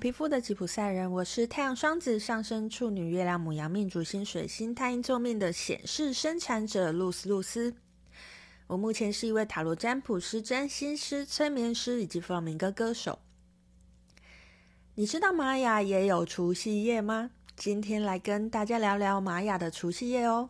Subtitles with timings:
[0.00, 7.74] 皮肤的吉普赛人，我是太阳双子上升处女月亮母羊命主星水星太阴座命的显示生产者露丝露丝。
[8.66, 13.18] 我目前是一位塔罗占卜师、占星师、催眠师以及弗朗明哥歌手。
[14.94, 17.32] 你知道玛雅也有除夕夜吗？
[17.54, 20.48] 今天来跟大家聊聊玛雅的除夕夜哦。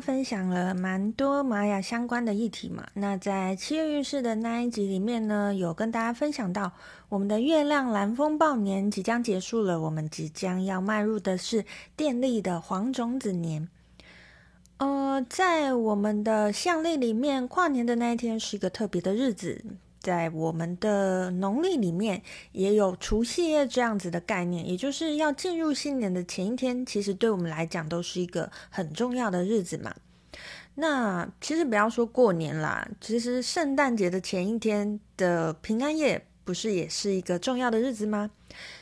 [0.00, 6.72] 分享了蛮多玛雅相关的议题嘛，那在七月运势的那一集里面呢，有跟大家分享到
[7.08, 11.64] 我们的月亮蓝风暴年即将结束了，我们即将要迈入的是
[11.96, 13.68] 电力的黄种子年。
[14.78, 19.64] 呃，在我们的阳历里面，跨年的那一天是一个特别的日子，
[20.02, 22.20] 在我们的农历里面
[22.52, 29.94] 也有除夕夜这样子的概念，也就是要进入新年的前一天，其实对我们来讲都是一个很重要的日子嘛。
[30.74, 38.30] 那其实不要说过年啦，其实圣诞节的前一天的平安夜，不是也是一个重要的日子吗？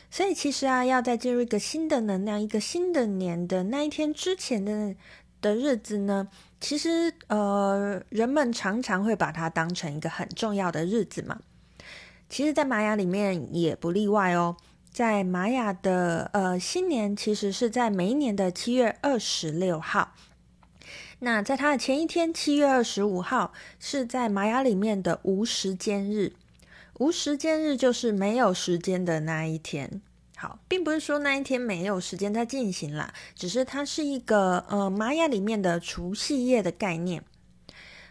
[0.09, 4.95] 所以其实啊，要在进入一个新的能量、一个新的年的那一天之前的
[5.41, 6.27] 的日子呢，
[6.59, 11.39] 其实呃，人们常常会把它当成一个很重要的日子嘛。
[12.29, 14.55] 其实，在玛雅里面也不例外哦。
[14.89, 20.13] 在玛雅的呃新年，其实是在每一年的七月二十六号。
[21.19, 26.33] 那在它的前一天，七月二十五号，是在玛雅里面的无时间日。
[26.99, 30.01] 无时间日就是没有时间的那一天。
[30.41, 37.23] 好，并不是说那一天没有时间在进行啦，只是它是一个呃玛雅里面的除夕夜的概念。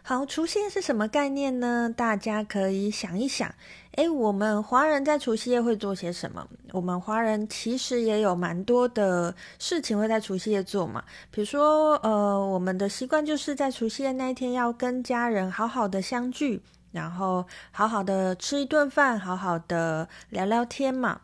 [0.04, 1.92] 好，除夕夜是什么概念呢？
[1.94, 3.52] 大家可以想一想。
[3.96, 6.46] 诶，我们华人在除夕夜会做些什么？
[6.70, 11.02] 我们华人其实也有蛮多的事情会在除夕夜做嘛。
[11.32, 16.62] 比如说，呃，我们的习惯就是在除夕夜那一天要跟家人好好的相聚，
[16.92, 21.22] 然后好好的吃一顿饭，好好的聊聊天嘛。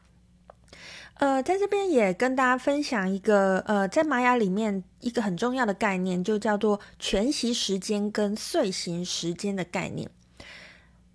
[1.19, 10.11] 呃，在这边也跟大家分享一个，呃，在玛雅里面一个很重要的概念，就叫做全息时间跟岁型时间的概念。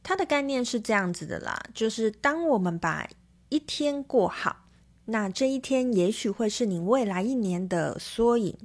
[0.01, 3.07] 它的概念是这样子的啦，就是当我们把
[3.49, 4.65] 一天过好，
[5.05, 8.57] 那这一天也许会是你未来一年的缩影。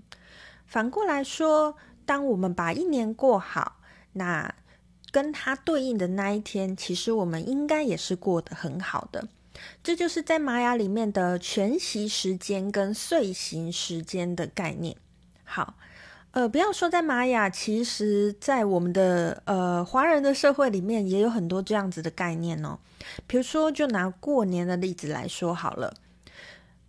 [0.64, 1.76] 反过来说，
[2.06, 3.80] 当我们把一年过好，
[4.14, 4.54] 那
[5.10, 9.28] 跟它对应的那一天，其实我们应该也是过得很好的。
[9.82, 14.96] 这就是在玛雅里面的全息时间跟碎行时间的概念。
[15.44, 15.74] 好。
[16.32, 22.78] 呃，不要说在玛雅，其实，在我们的呃华人的社会里面，也有很多这样子的概念哦。
[23.26, 25.94] 比如说，就拿过年的例子来说好了，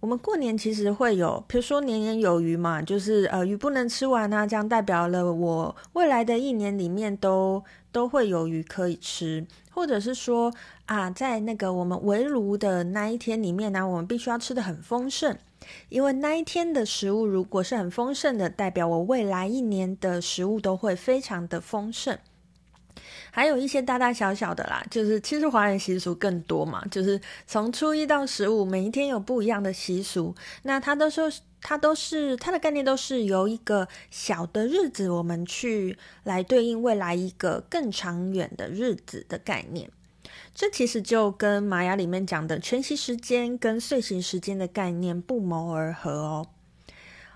[0.02, 7.64] 我们过年其实会有，比如说年年有余嘛，就是呃鱼不能吃完啊，这样代表了我未来的一年里面都
[7.94, 10.54] 都会有鱼可以吃，或者是说
[10.88, 15.38] 啊，在那个我们围炉的那一天里面呢，我们必须要吃的很丰盛。
[15.90, 22.18] 因为那一天的食物如果是很丰盛的，代表我未来一年的食物都会非常的丰盛。
[23.32, 30.34] 还有一些大大小小的啦，就是其实华人习俗更多嘛，就是从初一到十五，每一天有不一样的习俗。
[30.64, 31.30] 那它都说，
[31.62, 39.92] 它都是它的概念都是由一个小的日子，我们去来对应未来一个更长远的日子的概念。
[40.58, 46.48] 这其实就跟玛雅里面讲的全息时间跟岁型时间的概念不谋而合哦。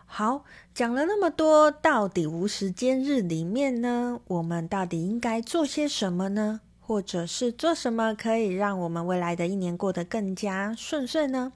[0.07, 0.43] 好，
[0.73, 6.61] 讲了那么多，到底无时间日里面呢，我们到底应该做些什么呢？
[6.79, 11.53] 或者是做什么可以让我们未来的一年过得更加顺遂呢？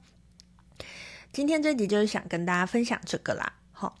[1.32, 3.54] 今天这集就是想跟大家分享这个啦。
[3.72, 3.96] 好，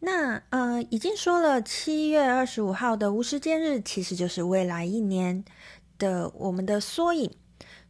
[0.00, 5.42] 那呃，已经说了，七月二十五号的无时间日其实就是未来一年。
[5.98, 7.30] 的我们的缩影，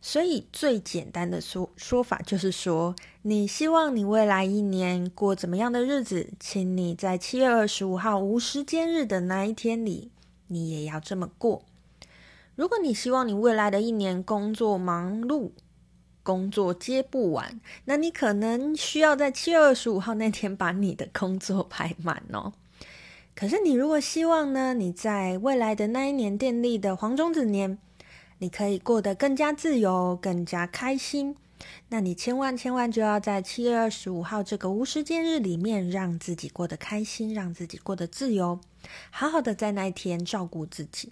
[0.01, 10.11] 所以最简单的说说法就是说，你希望你未来一年过怎么样的日子，请你在七月二十五号无时间日的那一天里，
[10.49, 11.63] 你也要这么过。
[12.55, 15.51] 如果你希望你未来的一年工作忙碌，
[16.23, 22.53] 工作接不完，那你可能需要在七月二十五号那天把你的工作排满哦。
[23.35, 27.79] 可是你如果希望呢，你在未来的那一年电力的黄种子年，
[28.39, 31.37] 你可以过得更加自由，更加开心。
[31.89, 38.61] 那你千万千万就要在七月二十五号这个无时间日里面，让自己过得开心，让自己过得自由，
[39.11, 41.11] 好好的在那一天照顾自己。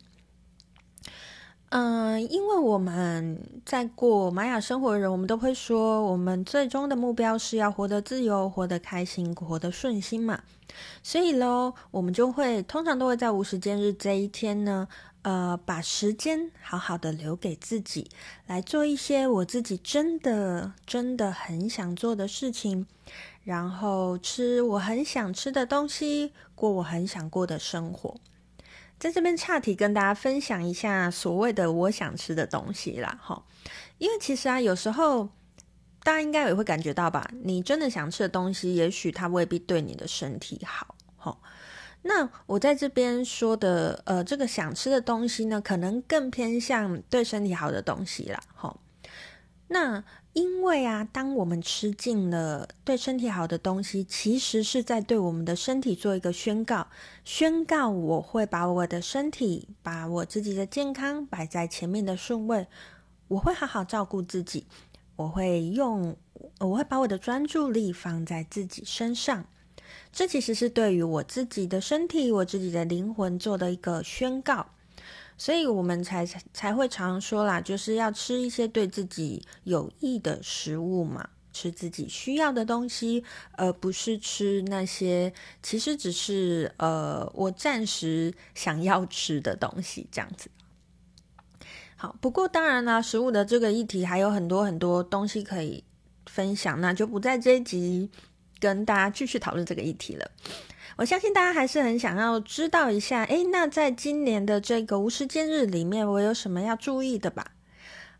[1.76, 3.36] 嗯，因为我们
[3.66, 10.40] 在过玛雅生活的人，我们都会说，我们最终的目标是要活得自由、活得开心、活得顺心嘛。
[11.02, 14.86] 所以喽，我们就会通常都会在无时间日这一天呢，
[15.22, 18.08] 呃，把时间好好的留给自己，
[18.46, 22.86] 来做一些我自己真的真的很想做的事情，
[23.42, 28.14] 然后吃我很想吃的东西，过我很想过的生活。
[28.98, 33.44] 在这边岔题跟大家分享一下所谓的我想吃的东西啦，哈，
[33.98, 35.28] 因为其实啊，有时候
[36.02, 41.36] 大家应该也会感觉到吧，你真的想吃的东西，也许它未必对你的身体好，哈。
[42.02, 48.74] 那我在这边说的，呃，这个想吃的东西呢，可能更偏向对身体好的东西啦，哈。
[49.68, 56.88] 那因为啊，当我们吃进了对身体好的东西，其实是在对我们的身体做一个宣告，
[57.24, 62.66] 宣告我会把我的身体、把我自己的健康摆在前面的顺位，
[63.28, 64.66] 我会好好照顾自己，
[65.16, 66.14] 我会用，
[66.60, 69.46] 我会把我的专注力放在自己身上，
[70.12, 74.66] 这其实是对于我自己的身体、我自己的灵魂做的一个宣告。
[75.36, 85.32] 所以我们才才会常说啦，就是要吃一些对自己有益的食物嘛，吃自己需要的东西，而不是吃那些
[85.62, 90.48] 其实只是呃我暂时想要吃的东西这样子。
[91.96, 95.82] 好，不过当然啦，食物的这个议题还有很多很多东西可以
[96.26, 98.10] 分享，那就不在这一集
[98.58, 100.30] 跟大家继续讨论这个议题了。
[100.96, 107.52] 我相信大家还是很想要知道一下，诶，那在今年的这个无时间日里面，我有什么要注意的吧？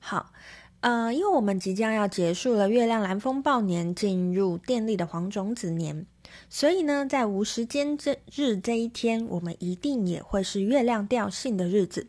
[0.00, 0.32] 好，
[0.80, 6.04] 呃，因为我们即将要结束了月亮蓝风暴年，进入电力的黄种子年，
[6.50, 12.08] 所以呢，在无时间这日这一天，我们一定也会是月亮调性的日子，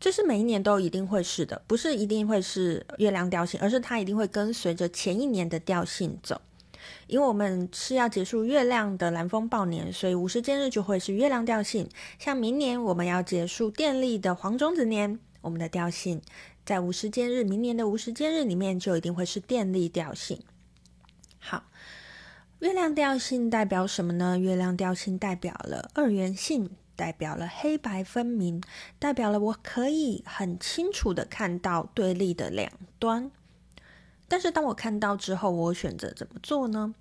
[0.00, 6.40] 这是每一年都一定会是的，不是一定会是月亮调性，而是它一定会跟随着前一年的调性走。
[7.06, 11.88] 因为我们是要结束月亮的蓝风暴年，所以无时间日就会是月亮调性。
[12.18, 16.20] 像明年我们要结束电力的黄种子年，我们的调性
[16.64, 20.42] 在无时间日，明年的无时间日里面就一定会是电力调性。
[21.38, 21.64] 好，
[22.60, 24.38] 月亮调性代表什么呢？
[24.38, 28.62] 月亮调性代表了二元性，代表了黑白分明，
[28.98, 33.30] 代表了我可以很清楚的看到对立的两端。
[34.28, 36.94] 但是当我看到之后，我选择怎么做呢？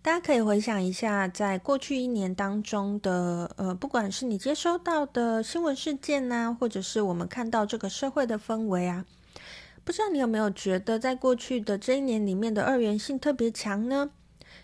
[0.00, 9.04] 大家可以回想一下，在过去一年当中的，呃，不管是你接收到的新闻事件呐，或者是我们看到这个社会的氛围啊，
[9.84, 14.10] 不知道你有没有觉得，在过去的这一年里面的二元性特别强呢？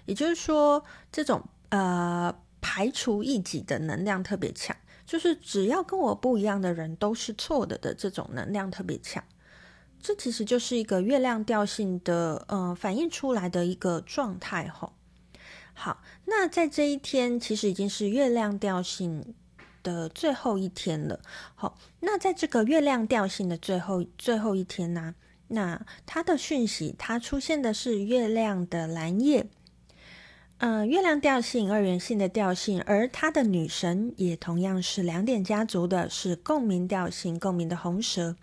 [0.07, 9.23] 也就是说，这种呃排除异己的能量特别强，就是只要跟我不一样的人都是错的的这种能量特别强。
[10.01, 14.93] 这其实就是一个月亮调性的，呃，反映出来的一个状态吼。
[15.75, 19.35] 好，那在这一天，其实已经是月亮调性
[19.83, 21.21] 的最后一天了。
[21.55, 25.15] 好，那在这个月亮调性的最后最后一天呢，
[25.49, 29.47] 那它的讯息，它出现的是月亮的蓝夜，
[30.59, 38.35] 嗯、月亮调性二元性的调性，而它的女神也同样是两点家族的，是共鸣调性，共鸣的红蛇。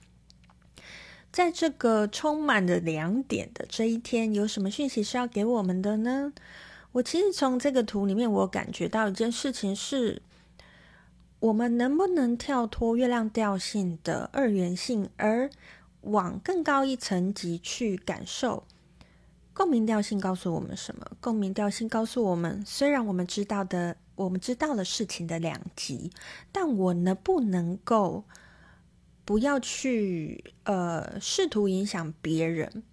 [1.36, 6.32] 在这个充满着两点的这一天，有什么讯息是要给我们的呢？
[6.94, 10.22] 我其实从这个图里面，我感觉到一件事情是：
[11.42, 15.50] 我们能不能跳脱月亮调性的二元性，而
[16.04, 18.64] 往更高一层级去感受
[19.54, 21.06] 共鸣调性告诉我们什么？
[21.20, 26.10] 共鸣调性告诉我们，虽然我们知道的，我们知道了事情的两极，
[26.54, 28.24] 但我能不能够？
[29.26, 32.84] 不要去呃试图影响别人，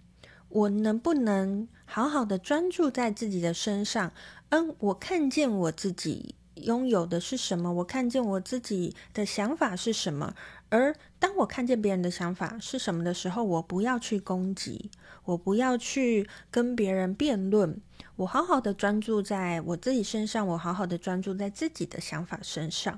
[0.49, 4.11] 我能不能好好的专注在自己的身上？
[4.49, 7.71] 嗯，我看见我自己拥有的是什么？
[7.73, 10.35] 我看见我自己的想法是什么？
[10.69, 14.89] 而当我看见别人的想法是什么的时候，我不要去攻击，
[15.25, 17.79] 我不要去跟别人辩论，
[18.15, 22.97] 我好好的专注在我自己身上，我好好的专注在自己的想法身上。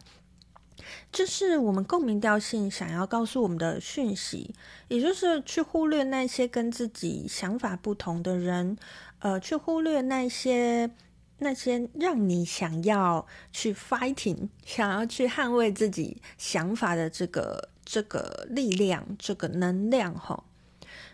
[1.11, 4.53] 这是我们共鸣调性想要告诉我们的讯息，
[4.87, 8.77] 也就是去忽略那些跟自己想法不同的人，
[9.19, 10.91] 呃，去忽略那些
[11.39, 20.13] 那些让你想要去 fighting、 想要去捍卫自己想法的这个这个力量、这个能量。
[20.13, 20.43] 哈，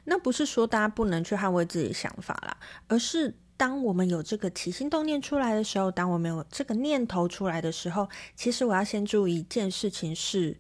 [0.06, 3.36] 那不是说大家不能去捍卫自己想法啦，而是。
[3.62, 10.58] 当我们有这个起心动念出来的时候，当我们有这个念头出来的时候，其实我要先注意一件事情是，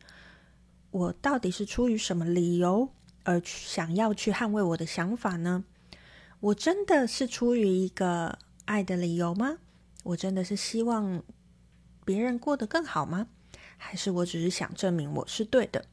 [0.92, 2.88] 我到底是出于什么理由
[3.24, 5.64] 而想要去捍卫我的想法呢？
[6.42, 9.58] 我真的是出于一个爱的理由吗？
[10.04, 11.24] 我真的是希望
[12.06, 13.26] 别人过得更好吗？
[13.78, 15.86] 还是我只是想证明我是对的？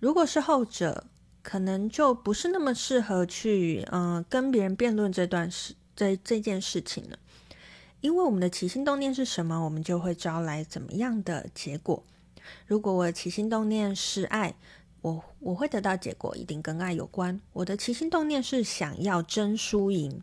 [0.00, 1.04] 如果是后者，
[1.42, 7.18] 可能就不是那么适合去嗯、跟别人辩论这段事这这件事情呢，
[8.00, 12.04] 因为我们的起心动念是什么，我们就会招来怎么样的结果。
[12.66, 14.54] 如果我的起心动念是爱。
[15.00, 17.40] 我我会得到结果，一定跟爱有关。
[17.52, 20.20] 我的起心动念是想要争输赢，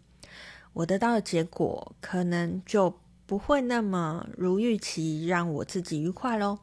[0.73, 2.93] 我得到的结果可能就
[3.25, 6.59] 不会那么如预期，让我自己愉快喽。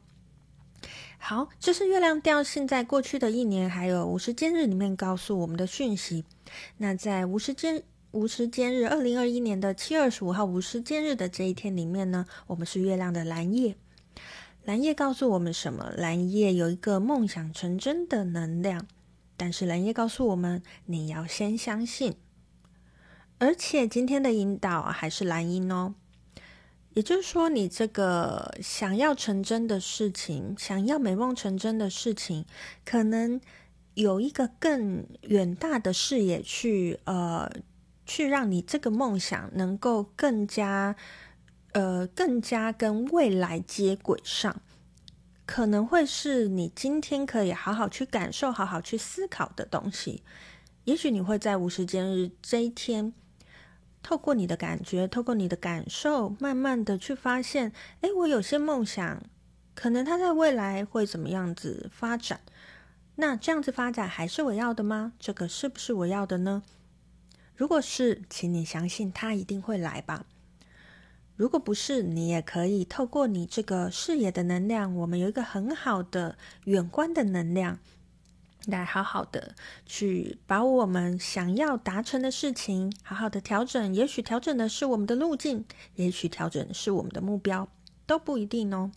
[1.17, 6.27] 好，这是月亮调性在过去的一年，还有无时间日里面告诉我们的讯息。
[6.77, 13.75] 那在无时间无时间日，二零二一年的七月二十五号无时间日的这一天里面呢，我们是月亮的蓝夜。
[14.65, 15.91] 蓝夜告诉我们什么？
[15.97, 18.87] 蓝夜有一个梦想成真的能量，
[19.39, 22.15] 但是蓝夜告诉我们，你要先相信。
[23.39, 25.95] 而且今天的引导还是蓝音哦，
[26.93, 32.45] 也就是说，你这个想要成真的事情，想要美梦成真的事情，
[32.85, 33.41] 可能
[33.95, 37.51] 有一个更远大的视野去，呃，
[38.13, 40.95] 去让你这个梦想能够更加。
[41.75, 44.61] 呃，更加跟未来接轨上，
[45.47, 50.23] 可能会是你今天可以好好去感受、好好去思考的东西。
[50.85, 53.15] 也许你会在无时间日这一天，
[54.03, 59.23] 透过你的感觉，透过你的感受，慢慢的去发现，哎，我有些梦想，
[59.75, 62.41] 可能它在未来会怎么样子发展？
[63.15, 65.15] 那这样子发展还是我要的吗？
[65.19, 66.63] 这个是不是我要的呢？
[67.63, 70.27] 如果是，请你相信它一定会来吧。
[71.37, 77.79] 如果不是，你也可以透过你这个视野的能量，我们有一个很好的远观的能量，
[78.67, 79.55] 来好好的
[79.87, 83.95] 去把我们想要达成的事情好好的调整。
[83.95, 85.65] 也许调整的是我们的路径，
[85.95, 87.69] 也许调整的是我们的目标，
[88.09, 88.91] 都不一定哦。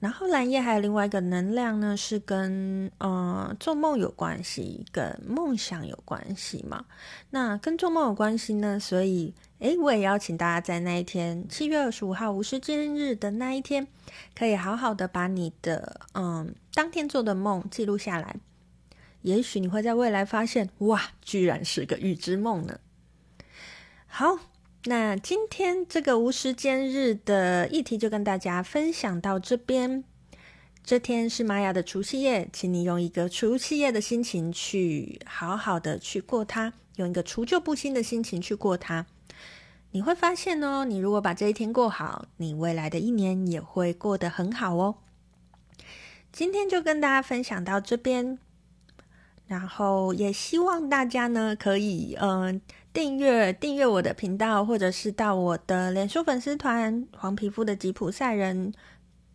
[0.00, 6.86] 然后蓝夜还有另外一个能量呢，是跟呃做梦有关系，跟梦想有关系嘛。
[7.28, 13.86] 那跟做梦有关系呢，所以诶，我也邀请大家在那一天，七月二十五号无时间日的那一天，
[14.34, 18.36] 可以好好的把你的嗯当天做的梦记录下来。
[19.20, 22.80] 也许你会在未来发现，哇，居然是个预知梦呢。
[24.06, 24.38] 好。
[24.84, 30.02] 那今天这个无时间日的议题就跟大家分享到这边。
[30.82, 39.04] 这天是玛雅的除夕夜，请你用一个除夕夜的心情去好好的去过它，用一个除旧布新的心情去过它。
[39.90, 44.94] 你会发现哦，你如果把这一天过好，你未来的一年也会过得很好哦。
[46.32, 48.38] 今天就跟大家分享到这边，
[49.50, 52.30] 然后也希望大家呢可以嗯。
[52.42, 52.60] 呃
[52.92, 58.74] 订阅订阅我的频道，或者是到我的脸书粉丝团“黄皮肤的吉普赛人”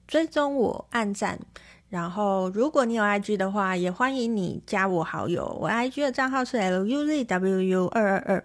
[0.06, 1.40] 追踪我、按赞。
[1.88, 5.58] 然后，如果你有 IG 的话，也欢迎你加我好友。
[5.62, 8.44] 我 IG 的账号是 LUZWU 二二二。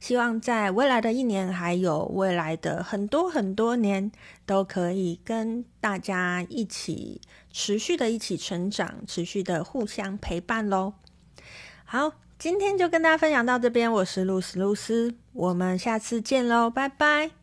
[0.00, 4.10] 希望在未来的一年，还有未来的很多很多年，
[4.44, 7.20] 都可以跟大家一起
[7.52, 10.94] 持续的一起成长，持续的互相陪伴喽。
[11.84, 12.14] 好。
[12.40, 17.39] 今天就跟大家分享到这边，我是露丝露丝，我们下次见喽，拜拜。